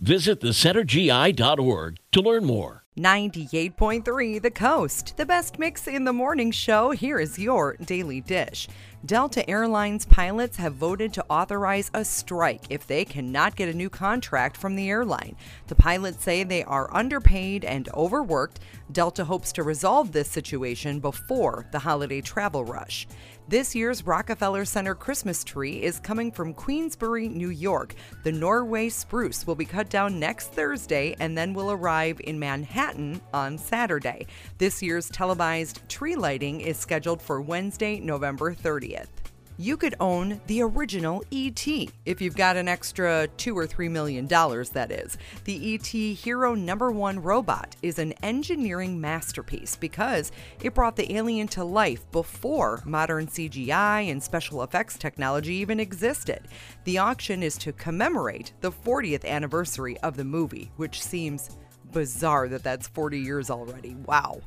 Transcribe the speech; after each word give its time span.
Visit 0.00 0.40
thecentergi.org 0.40 1.98
to 2.12 2.20
learn 2.20 2.44
more. 2.44 2.84
98.3 2.98 4.42
The 4.42 4.50
Coast, 4.50 5.16
the 5.16 5.26
best 5.26 5.58
mix 5.58 5.86
in 5.86 6.04
the 6.04 6.12
morning 6.12 6.50
show. 6.50 6.90
Here 6.90 7.18
is 7.18 7.38
your 7.38 7.76
daily 7.84 8.20
dish. 8.20 8.68
Delta 9.04 9.48
Airlines 9.48 10.04
pilots 10.04 10.56
have 10.56 10.74
voted 10.74 11.12
to 11.12 11.24
authorize 11.30 11.90
a 11.94 12.04
strike 12.04 12.64
if 12.70 12.86
they 12.86 13.04
cannot 13.04 13.54
get 13.54 13.68
a 13.68 13.76
new 13.76 13.88
contract 13.88 14.56
from 14.56 14.74
the 14.74 14.88
airline. 14.88 15.36
The 15.68 15.76
pilots 15.76 16.24
say 16.24 16.42
they 16.42 16.64
are 16.64 16.92
underpaid 16.94 17.64
and 17.64 17.88
overworked. 17.94 18.58
Delta 18.90 19.24
hopes 19.24 19.52
to 19.52 19.62
resolve 19.62 20.10
this 20.10 20.28
situation 20.28 20.98
before 20.98 21.66
the 21.70 21.78
holiday 21.78 22.20
travel 22.20 22.64
rush. 22.64 23.06
This 23.46 23.74
year's 23.74 24.04
Rockefeller 24.04 24.64
Center 24.64 24.94
Christmas 24.94 25.44
tree 25.44 25.82
is 25.82 26.00
coming 26.00 26.32
from 26.32 26.52
Queensbury, 26.52 27.28
New 27.28 27.50
York. 27.50 27.94
The 28.24 28.32
Norway 28.32 28.88
spruce 28.88 29.46
will 29.46 29.54
be 29.54 29.64
cut 29.64 29.87
down 29.88 30.18
next 30.18 30.52
Thursday 30.52 31.16
and 31.20 31.36
then 31.36 31.54
will 31.54 31.70
arrive 31.70 32.20
in 32.24 32.38
Manhattan 32.38 33.20
on 33.32 33.58
Saturday. 33.58 34.26
This 34.58 34.82
year's 34.82 35.08
televised 35.10 35.88
tree 35.88 36.16
lighting 36.16 36.60
is 36.60 36.76
scheduled 36.76 37.20
for 37.20 37.40
Wednesday, 37.40 38.00
November 38.00 38.54
30th 38.54 39.17
you 39.60 39.76
could 39.76 39.96
own 39.98 40.40
the 40.46 40.62
original 40.62 41.24
ET 41.32 41.66
if 42.06 42.20
you've 42.20 42.36
got 42.36 42.56
an 42.56 42.68
extra 42.68 43.26
two 43.36 43.58
or 43.58 43.66
three 43.66 43.88
million 43.88 44.26
dollars, 44.28 44.70
that 44.70 44.92
is. 44.92 45.18
The 45.44 45.74
ET 45.74 45.86
Hero 45.86 46.54
Number 46.54 46.92
One 46.92 47.20
robot 47.20 47.74
is 47.82 47.98
an 47.98 48.12
engineering 48.22 49.00
masterpiece 49.00 49.74
because 49.74 50.30
it 50.62 50.74
brought 50.74 50.94
the 50.94 51.12
alien 51.12 51.48
to 51.48 51.64
life 51.64 52.08
before 52.12 52.82
modern 52.84 53.26
CGI 53.26 54.10
and 54.10 54.22
special 54.22 54.62
effects 54.62 54.96
technology 54.96 55.54
even 55.54 55.80
existed. 55.80 56.46
The 56.84 56.98
auction 56.98 57.42
is 57.42 57.58
to 57.58 57.72
commemorate 57.72 58.52
the 58.60 58.70
40th 58.70 59.24
anniversary 59.24 59.98
of 59.98 60.16
the 60.16 60.24
movie, 60.24 60.70
which 60.76 61.02
seems 61.02 61.56
bizarre 61.92 62.46
that 62.48 62.62
that's 62.62 62.86
40 62.86 63.18
years 63.18 63.50
already. 63.50 63.96
Wow. 64.06 64.40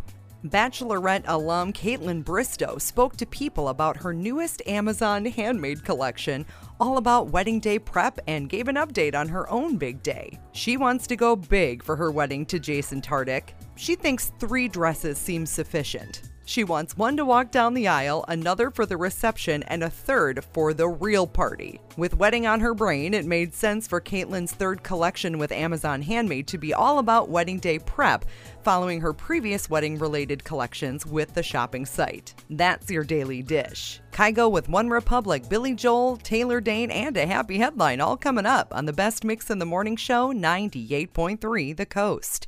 Bachelorette 0.45 1.25
alum 1.27 1.71
Kaitlyn 1.71 2.23
Bristowe 2.23 2.81
spoke 2.81 3.15
to 3.17 3.27
people 3.27 3.69
about 3.69 3.97
her 3.97 4.11
newest 4.11 4.63
Amazon 4.65 5.25
handmade 5.25 5.85
collection, 5.85 6.47
all 6.79 6.97
about 6.97 7.29
wedding 7.29 7.59
day 7.59 7.77
prep, 7.77 8.17
and 8.27 8.49
gave 8.49 8.67
an 8.67 8.75
update 8.75 9.13
on 9.13 9.29
her 9.29 9.47
own 9.51 9.77
big 9.77 10.01
day. 10.01 10.39
She 10.53 10.77
wants 10.77 11.05
to 11.07 11.15
go 11.15 11.35
big 11.35 11.83
for 11.83 11.95
her 11.95 12.09
wedding 12.09 12.47
to 12.47 12.59
Jason 12.59 13.01
Tartick. 13.01 13.49
She 13.75 13.93
thinks 13.93 14.31
three 14.39 14.67
dresses 14.67 15.19
seem 15.19 15.45
sufficient. 15.45 16.30
She 16.45 16.63
wants 16.63 16.97
one 16.97 17.17
to 17.17 17.25
walk 17.25 17.51
down 17.51 17.73
the 17.73 17.87
aisle, 17.87 18.25
another 18.27 18.71
for 18.71 18.85
the 18.85 18.97
reception, 18.97 19.63
and 19.63 19.83
a 19.83 19.89
third 19.89 20.43
for 20.53 20.73
the 20.73 20.89
real 20.89 21.27
party. 21.27 21.79
With 21.97 22.17
wedding 22.17 22.47
on 22.47 22.59
her 22.59 22.73
brain, 22.73 23.13
it 23.13 23.25
made 23.25 23.53
sense 23.53 23.87
for 23.87 24.01
Kaitlyn's 24.01 24.51
third 24.51 24.83
collection 24.83 25.37
with 25.37 25.51
Amazon 25.51 26.01
Handmade 26.01 26.47
to 26.47 26.57
be 26.57 26.73
all 26.73 26.99
about 26.99 27.29
wedding 27.29 27.59
day 27.59 27.79
prep, 27.79 28.25
following 28.63 29.01
her 29.01 29.13
previous 29.13 29.69
wedding 29.69 29.97
related 29.97 30.43
collections 30.43 31.05
with 31.05 31.33
the 31.33 31.43
shopping 31.43 31.85
site. 31.85 32.33
That's 32.49 32.89
your 32.89 33.03
daily 33.03 33.43
dish. 33.43 34.01
Kygo 34.11 34.51
with 34.51 34.67
One 34.67 34.89
Republic, 34.89 35.47
Billy 35.47 35.73
Joel, 35.73 36.17
Taylor 36.17 36.59
Dayne, 36.59 36.91
and 36.91 37.15
a 37.17 37.27
happy 37.27 37.59
headline 37.59 38.01
all 38.01 38.17
coming 38.17 38.45
up 38.45 38.75
on 38.75 38.85
the 38.85 38.93
best 38.93 39.23
mix 39.23 39.49
in 39.49 39.59
the 39.59 39.65
morning 39.65 39.95
show 39.95 40.33
98.3 40.33 41.77
The 41.77 41.85
Coast. 41.85 42.47